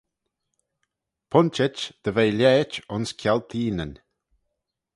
Pointit 1.31 1.77
dy 2.03 2.11
ve 2.15 2.23
lhait 2.37 2.73
ayns 2.93 3.09
kialteenyn. 3.19 3.93